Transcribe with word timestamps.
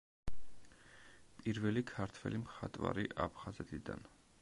პირველი 1.43 1.85
ქართველი 1.91 2.43
მხატვარი 2.47 3.09
აფხაზეთიდან. 3.27 4.07